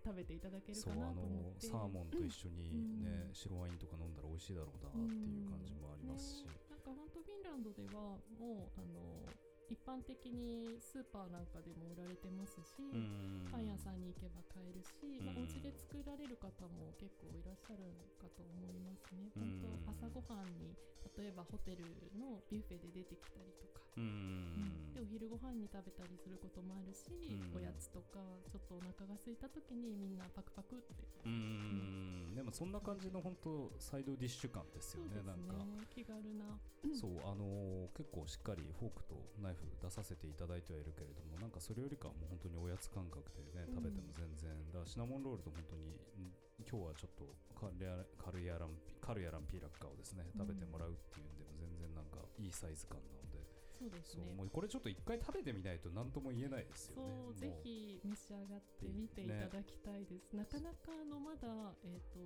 [0.00, 1.68] 食べていただけるかなと思のって。
[1.68, 3.34] サーモンと一緒にね、うん。
[3.36, 6.56] 白ワインとか飲んだら美味しいだろうなっていう感じもありますし、ね。
[6.72, 9.28] なんか本当フィンランドではもうあの
[9.68, 13.48] 一般的にスーパーなんかでも売られてますし、うん。
[13.50, 15.42] パン屋さんに行けば買えるし、まあ、うん。
[15.42, 17.33] お家で作られる方も結構
[17.64, 17.88] しゃる
[18.20, 19.32] かと思いますね。
[19.36, 19.64] うん。
[19.64, 20.76] 本当朝ごはんに
[21.16, 21.84] 例えばホテル
[22.18, 24.92] のビュッフェで出てきたりとか、うん。
[24.92, 27.56] でお昼ご飯に食べたりすることもあるし、うん。
[27.56, 31.06] おやつとかちょっとお腹が空いた時にみんなパクパクって。
[31.24, 32.34] うん。
[32.34, 35.22] でもそんな感じの本当サイドディッシュ感ですよねね。
[35.22, 35.54] なんか。
[35.94, 36.58] 気軽な。
[36.92, 43.74] そうあのー結構しっかりフォークとナイフ出させていただいてはいるけれどもなんかそれよりかはもう本当におやつ感覚でねうん。
[43.78, 46.34] 食べても全然、だからシナモンロールと本当にん
[46.74, 54.34] 今日はちょっとカルヤカルヤランピカルヤランピーラッカをですね食べてもらうっていうんでも全然なんかいいサイズ感なので、そうですね。
[54.34, 57.14] もうこれちょっと一回食べてみないと何とも言えないですよね。
[57.14, 61.46] そうぜひ召し上がってみていただきたいです、なかなかあのまだ、
[61.86, 62.18] えー、と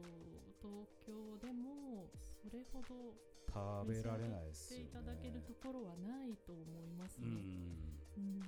[0.65, 1.13] 東京
[1.45, 3.21] でもそれほど
[3.53, 4.89] 食べられないですよね。
[4.89, 7.29] いただけるところはないと思いますね。
[7.29, 8.01] うん。
[8.17, 8.41] うん。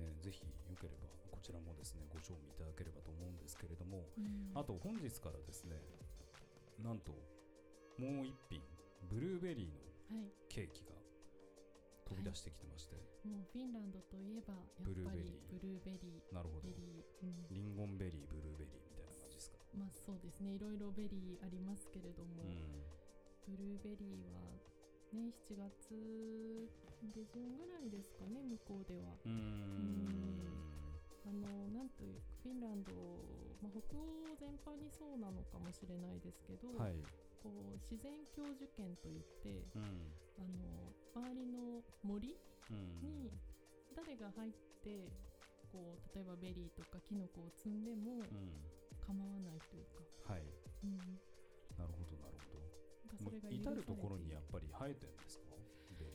[0.00, 1.13] ね、ぜひよければこ
[1.44, 4.48] ちらもですねご賞味いただければと思うんですけれども、うん。
[4.56, 5.76] あと本日からですね
[6.80, 7.12] なんと
[8.00, 8.64] もう一品
[9.12, 10.92] ブルーベリーのはい、ケーキが
[12.04, 15.48] 飛び出してきてまして、もうフィンランドといえばやっぱブルーベリりー。
[15.48, 16.34] ブルーベリー。
[16.34, 16.68] なるほど。
[16.68, 17.48] うん。
[17.48, 20.52] リリンゴンベリーブルーベリーみたいな感じですか、まあそうですね。
[20.52, 22.84] いろいろベリーありますけれども、うん。
[23.48, 24.44] ブルーベリーは
[25.16, 25.88] ね7月
[27.08, 29.16] 下旬ぐらいですかね向こうでは。
[29.24, 30.73] うーん
[31.24, 32.92] あのなんというかフィンランド、
[33.64, 37.00] まあ、北欧全般にそうなのかもしれないですけど、はい、
[37.40, 40.12] こう自然享受権といってうん。
[40.36, 42.36] あの周りの森
[42.70, 43.00] うん。
[43.00, 43.32] に
[43.96, 45.08] 誰が入って
[45.72, 48.60] こう例えばベリーとかキノコを摘んでもうん。
[49.00, 50.42] 構わないというか、はい。
[50.84, 50.96] うん、
[51.76, 52.84] なるほどなるほど。
[53.20, 55.38] もそれがもう至る所にやっぱり生えてるんです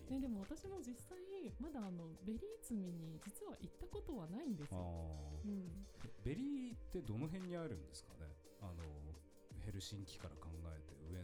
[0.10, 1.18] ね、でも私も実際
[1.62, 5.40] まだあのベリー摘みに実は行ったことはないんですあよ。
[5.46, 5.48] ー。
[5.48, 5.86] うん、
[6.26, 8.26] ベリーってどの辺にあるんですかね？
[8.62, 8.84] あの
[9.62, 11.22] ヘルシンキから考えて上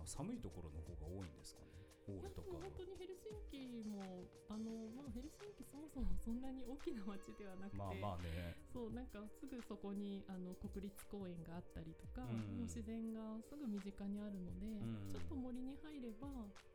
[0.00, 1.72] あ寒いところの方が多いんですかね？
[2.08, 8.58] オー本当にヘルシンキもあの、まあ、ヘルシンキそもそもそんなに大きな街ではなくて、まあまあね。
[8.74, 15.14] そうなんかすぐそこにあの国立公園があったりとか、うんもう自然がすぐ身近にあるので、ん。
[15.14, 16.26] ちょっと森に入れば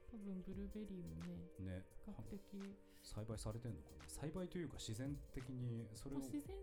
[0.07, 1.83] 多分ブルーベリーもねね。
[2.05, 2.39] 比較的
[3.03, 4.05] 栽培されてんのかな？
[4.07, 6.55] 栽培というか自然的にそれを自然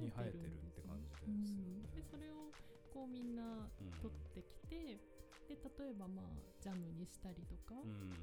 [0.00, 1.82] に生えてるって感じですよね。
[1.86, 1.94] うん。
[1.94, 2.50] でそれを
[2.94, 4.98] こうみんなうん取ってきて、
[5.48, 6.30] で例えばまあ
[6.62, 8.14] ジャムにしたりとか、うん、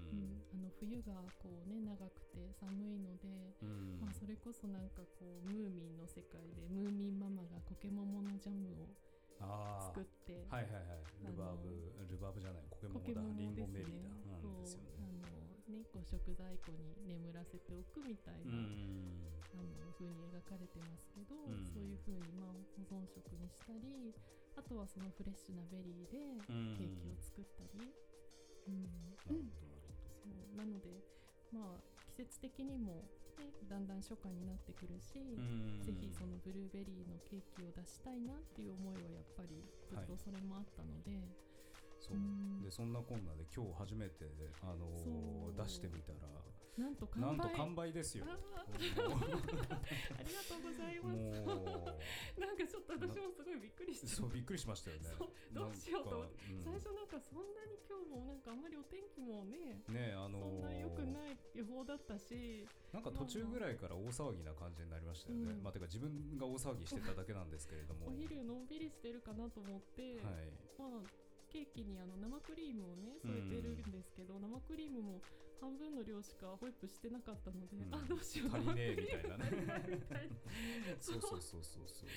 [0.53, 3.51] あの冬がこうね長くて寒いので、
[3.99, 8.95] まあ、それこそなんかこうムーミンの世界でムーミンママがコケモモのジャムを
[9.39, 11.03] 作ってはいはいはい。
[11.23, 13.23] ルバーブルバーブじゃないコケモモだ。
[13.39, 14.11] リンゴベリーだ、
[14.43, 14.99] うん、ですよね。
[14.99, 15.23] あの
[15.71, 18.57] ねこう食材庫に眠らせておくみたいな、
[19.55, 21.35] あの風に描かれてますけど、
[21.71, 24.11] そういう風にまあ保存食にしたり
[24.57, 26.43] あとはそのフレッシュなベリーで
[26.75, 27.87] ケーキを作ったり、
[28.67, 28.89] うん。
[29.23, 29.39] そう
[30.57, 30.89] なので
[31.53, 31.85] まあ
[32.17, 33.05] 季節的にも、
[33.39, 35.15] ね、だんだん初夏になってくるし、
[35.81, 41.11] ぜひそのブルーベリーのケーキを出したいなっていう思いはやっぱりずっとそれもあったので。
[41.11, 41.49] はい
[41.99, 44.23] そうでそんなこんなで今日初めて、
[44.63, 46.31] あのー、出してみたら
[46.79, 48.25] なんと完売なんと完売ですよ。
[48.31, 48.37] あ
[48.79, 49.03] りが
[50.47, 52.39] とうございます。
[52.39, 54.07] なんかちょっと私もすごいびっくりして。
[54.07, 55.09] そうびっくりしましたよね。
[55.51, 65.59] どうしようと、うん、最初なんかそんなに今日もなんかあんまりお天気もね、ねあのー、そんな良くない予報だったし、なんか途中ぐらいから大騒ぎな感じになりましたよね。
[65.61, 68.07] まあてか自分が大騒ぎしてただけなんですけれども。
[68.07, 71.29] お昼のんびりしてるかなと思って、はい、まあ。
[71.49, 75.19] ケーキにあの生クリームをね添えてるんですけど、生クリームも
[75.59, 79.51] 半分の量しかホイップしてなかったので、うん、あどうしよう足りねえみたいなね。
[80.99, 82.09] そうそうそうそうそうそう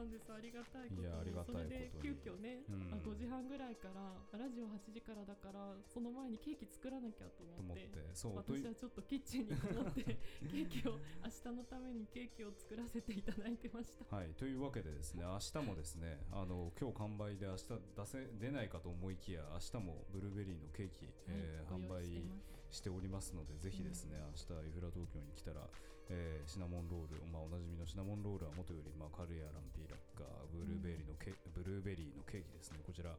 [0.00, 0.32] なんです。
[0.32, 10.16] ありがたいことありがたいそれで急遽ね、うん、あ5時半ぐらいからラジオ8時からだからその前にケーキ作らなきゃと思ってそう私はちょっとキッチンにこもって
[10.48, 14.16] ケーキを明日のためにケーキを作らせていただいてました。
[14.16, 22.24] はいというわけでですね明日もですねあの今日完売で明日出せ出ないかと思いきや明日もブルーベリーのケーキ、はい、えー、販売
[22.70, 25.68] しておりますのでぜひですね、うん、明日イフラ東京に来たら
[26.10, 32.82] えー、シナモンロール、まあ、おなじみのシナモンロールはもとより、まあ、カルヤランピーラッカーブルーベリーのケ、ブルーベリーのケーキですね。
[32.82, 33.14] こちら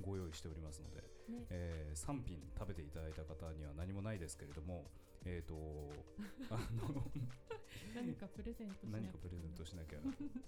[0.00, 1.44] ご用意しておりますので、ね。
[1.52, 4.88] えー、3品食べていただいた方には何もないですけれども、
[5.28, 5.54] えーと、
[6.48, 7.04] あの
[7.94, 10.00] 何かプレゼントしな何かプレゼントしなきゃ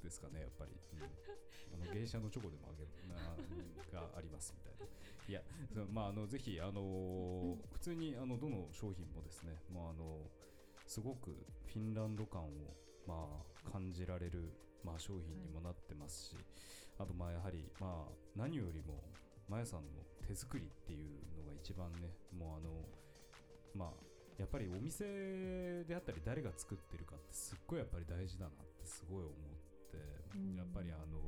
[0.03, 2.89] ですかねやっぱり、うん、あの芸者のチョコでもあげる
[3.93, 4.85] ながありますみたいな。
[5.27, 5.43] いや
[5.91, 10.31] まああのぜひあの普通にあのどの商品もですねまああの
[10.87, 11.31] すごく
[11.67, 12.47] フィンランド感を
[13.07, 13.27] ま
[13.67, 14.53] あ感じられる
[14.85, 16.37] まあ商品にもなってますし、
[16.99, 19.03] あとまあやはりまあ何よりも
[19.49, 19.87] まやさんの
[20.27, 22.71] 手作りっていうのが一番ねもうあの
[23.75, 23.89] まあ
[24.39, 29.31] やっぱりお店であったり誰が作ってるかってすっごいやっぱり大事だなってすごい思っ
[29.91, 29.97] て、
[30.57, 31.23] やっぱりあの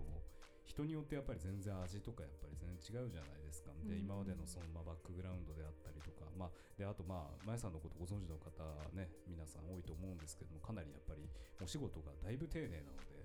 [0.65, 8.59] 人によってやっぱり全然味とかやっぱり全然違うじゃないですか、で今までのそのまあバックグラウンドであったりとか、まあ、であとまあ、まやさんのことご存知の方
[8.93, 11.23] ね、皆さん多いと思うんですけども、かなりやっぱり
[11.63, 13.17] お仕事がだいぶ丁寧なので、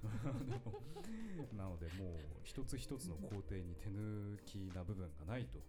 [1.56, 5.60] なのでもう一つ一つの工程に手抜きな部分がないと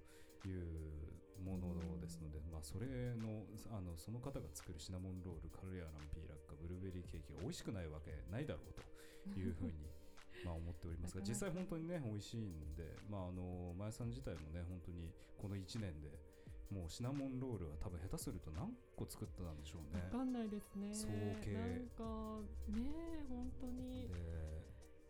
[0.48, 1.12] いう
[1.44, 9.74] ものですので、まあ、それのあのその方が作るシナモンロールカルヤランピーラッカブルーベリーケーキが美味しくないわけないだろうというふうに
[10.46, 16.10] まあ思っておりますが実際本当にね美味しいんで、まあ、あの前さん自体もね本当にこの1年で
[16.72, 20.08] もうシナモンロールは多分下手すると何個作ったんでしょうね。
[20.08, 20.96] 分かんないですね。
[20.96, 21.12] 総
[21.44, 21.52] 計。
[21.52, 22.40] なんか
[22.72, 24.08] ね本当に。
[24.08, 24.64] で、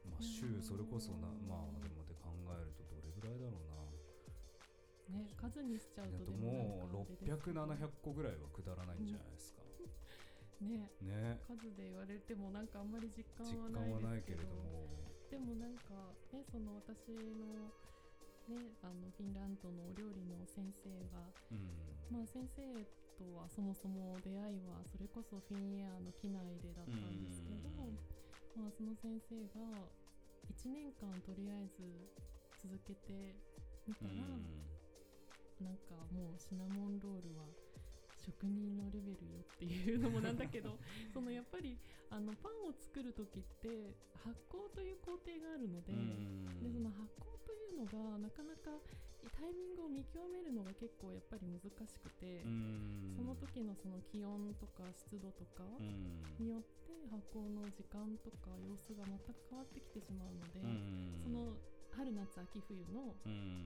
[0.10, 5.22] まあ、週それこそなまあでもで考えるとどれぐらいだろうな。
[5.22, 9.62] ね数にしちゃうともう600700個ぐらいはくだらないんじゃないですか、
[10.64, 10.90] うん、ね。
[11.02, 11.38] ね。
[11.46, 13.70] 数で言われてもなんかあんまり実感は
[14.02, 17.72] ないけれどもでもなんかねその私の
[18.52, 21.72] ねあのフィンランドのお料理の先生が、うん、
[22.12, 22.60] まあ先生
[23.16, 27.72] とはそもそも出会いはそれこそフィンエアの機内でだったんですけど、
[28.60, 29.88] まあその先生が
[30.52, 31.80] 1年間とりあえず
[32.60, 33.32] 続けて
[33.88, 34.28] みたら、
[35.64, 37.32] なんかもうシナモンロール
[39.82, 40.78] いうのもなんだけど
[41.14, 41.78] そのやっぱり
[42.10, 45.94] あのパンを作る時って発酵という工程があるので
[46.62, 48.80] でその発酵というのがなかなか
[49.38, 52.42] タイミングを見極めるのが結構やっぱり難しくて
[53.16, 55.64] その時のその気温とか湿度とか
[56.40, 60.62] によって発酵の時間とか様子が全く変わってきてしまうので
[61.24, 61.54] その
[61.92, 63.14] 春夏秋冬の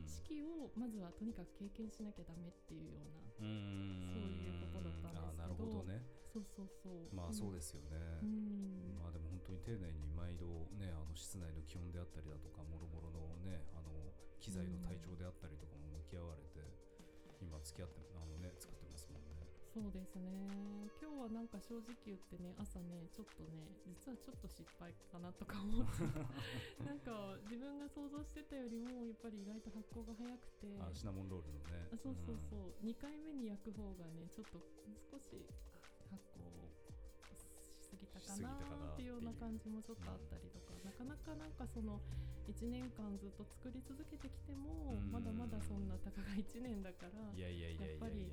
[0.03, 5.47] 四季をまずはとにかく経験しなきゃダメっていうようなそういうことだったんですけど。
[5.47, 6.01] なるほどね。
[6.33, 7.15] そうそうそう。
[7.15, 7.95] まあそうですよね、
[8.99, 14.11] まあでも本当に丁寧に毎度ねあの室内の気温であったりだとかもろもろのねあの
[14.43, 16.59] 機材の体調であったりとかも向き合われて、
[17.39, 18.74] 今付き合ってあのね作ってますもんね
[19.75, 20.87] そうですね。
[21.03, 26.03] 今日はなんかか正直言ってね朝ねちょっとね実はちょっと失敗かなとか思って
[26.83, 31.87] なんか自分が想像してたよりもやっぱり意外と発酵が早くてあシナモンロールのね。
[31.91, 34.59] あそうそうそう、うん、2回目に焼く方がねちょっと
[35.11, 35.47] 少し
[36.11, 36.43] 発酵
[37.31, 42.01] しすぎたかなっていうような感じもちょっとあったりとか、うん、なかなかなんかその
[42.47, 48.31] 1年間ずっと作り続けてきても、まだまだそんなたかが1年だからやっぱり。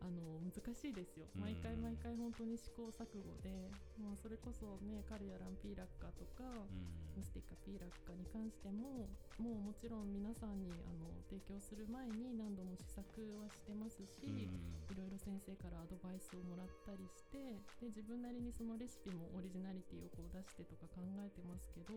[0.00, 3.68] あの難しいですよ、毎回毎回本当に試行錯誤で、
[4.00, 6.42] まあ、それこそねカルヤランピーラッカとか、
[7.14, 13.04] ムスティカピーラッカに関してももうもちろん皆さんにあの提供する前に何度も試作
[13.36, 14.48] はしてますし、い
[14.96, 21.92] ろいろ先生からアドバイスをもらったりしてで自分なりにそのレシピもオリジナリティをこう出してとか考えてますけど、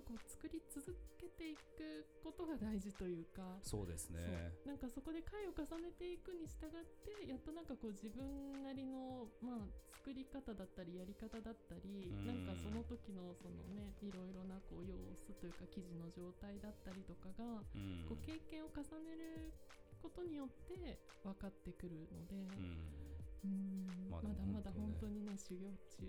[0.00, 3.60] ぱこう作り続けていくことが大事というか。
[3.62, 4.52] そうですね。
[4.64, 9.68] なんかそこで回を重ねていくに従ってやっとなんかこう自分なりの、まあ、
[10.00, 17.60] 作り方だったりやり方だったり、ん、なんかその時のそのねいろいろなこう様子というか生地の状態だったりとかが、
[18.08, 19.52] こう経験を重ねる
[20.00, 22.36] ことによって分かってくるので。
[22.36, 23.09] うん
[24.10, 26.04] まあ、まだまだ本当にね修行中。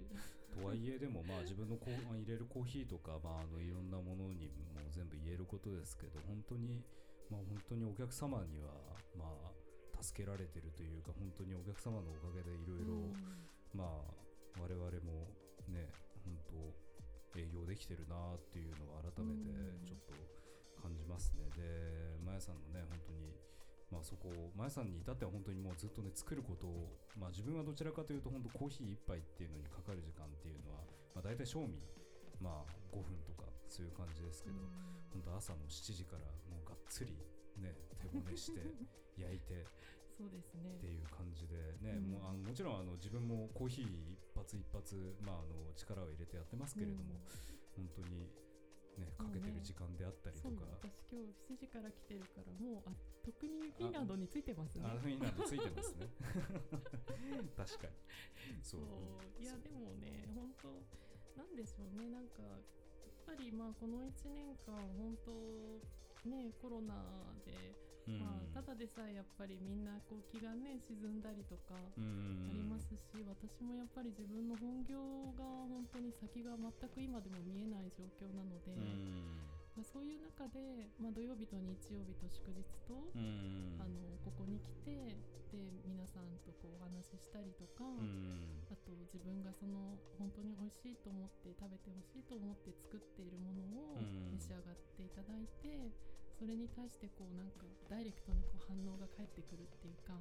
[0.60, 6.84] とはいえでもまあ 自分のこう入れるコーヒーとか、まあ、あのいろんなものにも全部言えることですけど本当に、
[7.30, 8.74] まあ、本当にお客様には
[9.18, 9.26] ま
[9.98, 13.14] あ助けられてるというか本当にお客様のおかげでいろいろ
[13.74, 15.32] まあ我々も
[15.70, 15.90] ね
[16.26, 19.48] 本当営業できてるなっていうのを改めて
[19.86, 20.14] ちょっと
[20.82, 21.48] 感じますね。
[21.56, 23.38] で、まやさんのね本当に
[23.92, 30.80] まあ、そこ、まやさんに至っては本当にもうずっとね、作ることを、まあ、自分はどちらかというと、本当コーヒー1杯っていうのにかかる時間っていうのは、
[31.14, 31.76] まあ、大体賞味、
[32.40, 34.56] まあ、5分とか、そういう感じですけど、
[35.12, 37.12] 本当朝の7時からもうがっつり、
[37.60, 38.64] ね、手ごねして、
[39.20, 39.68] 焼いて、
[40.22, 44.94] そうですねっていう感じでね、うん、もうあのもちろんあの自分もコーヒー一発一発、
[45.26, 47.18] まあ、あの力を入れてやってますけれども、
[47.78, 48.30] うん、本当に
[48.98, 52.92] ね、かけてる時間であったりとか、ね、私今日7時から来てるからもうあ
[53.24, 54.84] 特にフィンランドについてますね。
[54.86, 56.10] あフィンランドついてますね。
[57.56, 57.94] 確かに。
[58.64, 58.82] そう。
[59.40, 60.68] いやでもね本当
[61.40, 62.10] なんでしょうね。
[62.10, 62.62] なんかやっ
[63.26, 67.54] ぱりまあこの1年間本当ねコロナで
[68.08, 71.82] まあ、ただでさえやっぱりみんなこう気がね沈んだりとかあ
[72.52, 74.98] りますし、私もやっぱり自分の本業
[75.38, 78.74] が本当に先が全く今でも見えない状況なので、
[79.78, 82.98] まあ、そういう中で、まあ、土曜日と日曜日と祝日と、
[83.80, 85.16] あのここに来て
[85.52, 87.86] で皆さんとこうお話ししたりとか、
[88.72, 93.62] あと自分がその本当に美味しいと思って食べてほしいと思って作っているもの
[93.96, 94.02] を
[94.34, 95.92] 召し上がっていただいて。
[96.42, 100.18] それに対してこうなんかダイレクトにこう反応が返ってくるっていうか、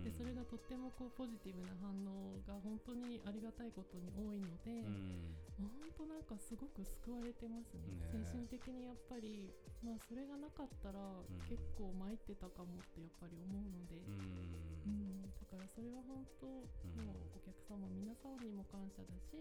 [0.00, 4.88] でそれがとってもこうポジティブな反応が本当にありがたいことに多いので、
[5.60, 5.68] 本
[6.00, 8.24] 当なんかすごく救われてますね、ね。
[8.24, 9.52] 精神的にやっぱり、
[9.84, 10.96] まあ、それがなかったら
[11.44, 16.64] 結構参ってたかもってやっぱり思うので、うん、だからそれは本当、も
[17.20, 19.36] うお客様皆さんにも感謝だし、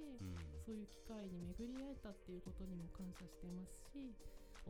[0.67, 4.11] そういう機会に巡り会えたっていうことにも感謝してますし。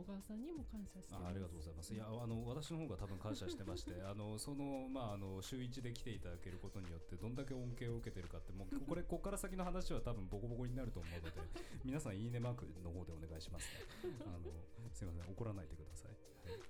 [0.00, 1.92] 小川さんにも感謝してあありがとうございます。
[1.92, 11.32] いやあの私の方が多分感謝してまして、 あのそのまああの週一で来ていただけることによってどんだけ恩恵を受けてるかってもうこれここから先の話は多分ボコボコになると思うので、
[11.84, 13.80] 皆さんいいねマークの方でお願いしますね。
[14.26, 14.50] あの
[14.92, 16.16] すみません怒らないでください。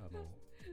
[0.01, 0.27] あの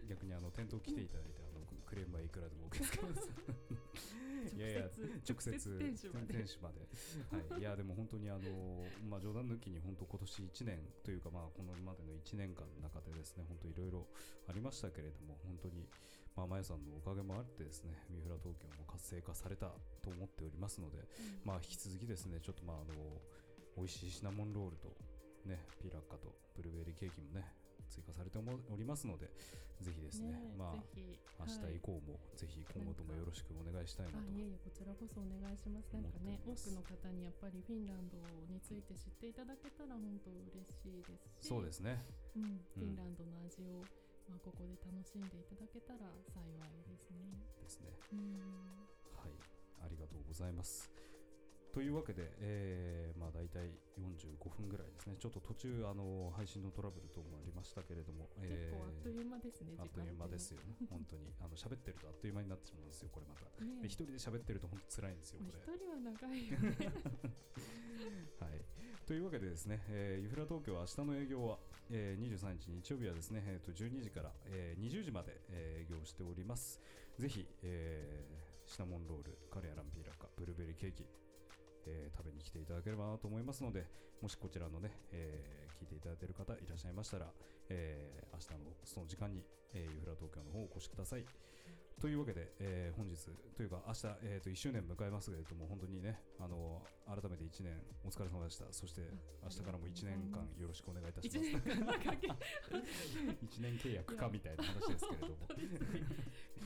[0.07, 1.46] 逆にあの店頭来ていただいて
[1.87, 3.31] クレームはいくらでも受け付けます。
[4.55, 4.89] いやいや
[5.27, 6.87] 直接店主まで。
[7.31, 14.07] はい、いや でも本当にあの、まあ、冗談抜きに本当今年1年というか、まあ、このまでの1年間の中でですね本当いろいろ
[14.47, 15.87] ありましたけれども本当に、
[16.35, 21.05] まあ、まやさんのおかげもあってですね三浦東京も活性化されたと思っておりますので、うん、
[21.45, 23.21] まあ、引き続きですねちょっとまああの
[23.75, 24.95] 美味しいシナモンロールと
[25.45, 27.56] ねピラッカとブルーベリーケーキもね
[27.89, 29.29] 追加されておりますので
[29.81, 30.81] ぜひですね、ねまあ、
[31.45, 34.25] 明日以降も、ぜひ今後ともよろしくお願いしたいなと。
[34.33, 35.93] いえいえ、こちらこそお願いします。
[35.93, 38.17] なんかね、多くの方にやっぱりフィンランド
[38.49, 42.01] について知っていただけたら本当嬉しいですし、そうですね。
[42.33, 43.85] うん、フィンランドの味を、
[44.25, 47.37] まあ、ここで楽しんでいただけたら幸いですね。
[47.61, 47.93] ですね。
[49.13, 49.37] はい、
[49.85, 50.96] ありがとうございます。
[51.73, 61.33] というわけで、えーまあ、大体45分ぐらいですね、ちょっと途中あの配信のトラブル等もありましたけれども、え構あっという間ですね、あっという間ですよね、 本当に。
[61.39, 63.45] あの喋ってるとあっという間になってしまうんですよ、これまた。
[63.63, 65.59] ね、一人で喋ってると本当辛いんですよ、これ。
[65.59, 66.77] 一人は長いよね。
[68.39, 68.65] はい、
[69.05, 71.59] というわけでですね、えー、ユフラ東京は明日の営業は、
[71.89, 76.81] えー、23日日曜日はですね、えー、と12時から、えー、20時まで、えー、営業しております。
[77.17, 81.07] ぜひ、えーシナモンロールカレーアランピーラカブルーベリーケーキ、
[81.87, 83.85] えー食べに来ていただければなと思いますので
[84.21, 87.27] もしこちらのね、えー聞いていただいている方いらっしゃいましたら、
[87.69, 91.25] えー明日のその時間に、えーユーフラ東京の方お越しください。
[91.99, 93.17] というわけで、えー本日
[93.55, 97.73] というか明日、えー、と1周年迎えますけれども本当にねあの改めて1年
[98.05, 98.65] お疲れ様でした。
[98.71, 99.01] そして
[99.41, 101.49] 明日からも1年間よろしくお願いいたし一ます。
[101.49, 102.13] 年間なんか。
[102.21, 105.37] け1年契約かみたいな話ですけれども。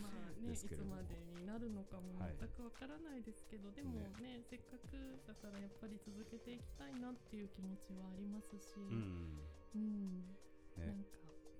[0.04, 0.96] まあねいつ ですけれども。
[0.96, 2.36] までになるのかもはい。
[2.40, 9.40] 全くわからないですけど、でもねせっかくだからやっぱり続けていきたいなっていう気持ちはありますし、うん。
[9.76, 10.36] うん。
[10.78, 11.20] なねんか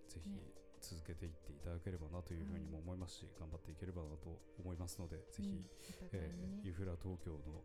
[0.10, 0.44] ぜひね
[0.92, 4.28] 続けていっていただければなというふうにも思いますし、頑張っていければなと
[4.60, 7.64] 思いますので、ぜひ、うんお互えーユーフラ東京の、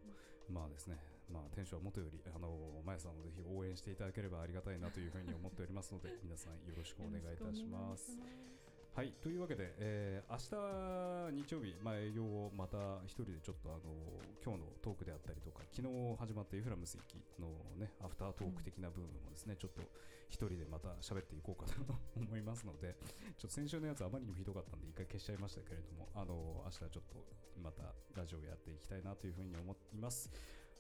[0.49, 0.97] まあですね、
[1.27, 8.15] まあ、店主はもとより、あの、まやさんをぜひ応援していただければありがたいなというふうに思っておりますので、皆さんよろしくお願いいたします。
[8.97, 13.93] はい、というわけで、えー明日日曜日、まあ、営業をまた一人でちょっとあの
[14.41, 19.85] 今日のトークであったりとか昨日始まったユフラムス行きの、ね、アフタートーク的な部分もですね、ちょっと
[20.33, 22.97] 一人でまた喋っていこうかなと思いますので
[23.37, 27.21] ちょっと先週のやつあまりにもひどかったんで一回消しちゃいましたけれどもあの明日ちょっと
[27.61, 30.33] またラジオやっていきたいなというふうに思います。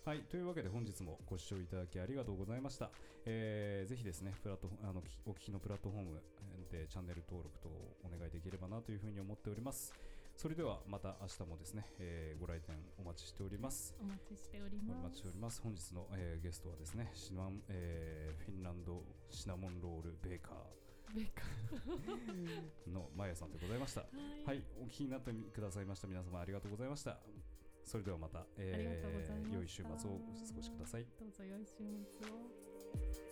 [0.06, 2.92] はい、というわけで本日もご視聴いただきありがとうございました。
[3.24, 6.22] えーぜひですね、プラットフォあのきお聞きのプラットフォーム
[6.70, 9.92] でチャンネル登録等をお願いできればなというふうに思っております。
[10.36, 13.96] それではまた明日もですね、えーご来店お待ちしております。
[14.00, 15.02] お待ちしておりおます。
[15.02, 15.60] 待ちしております。
[15.60, 20.54] 本日の、えーゲストはですね、シナモンえーフィンランドシナモンロールベーカ
[21.16, 24.02] ベーカーのマヤさんでございました。
[24.02, 27.18] ーはい、お聞きになってくださいました皆様ありがとうございました。
[27.86, 31.06] それではまた、ありがとうございま良い週末をお過ごしください。
[31.18, 31.76] どうぞ良い週
[32.20, 33.25] 末を。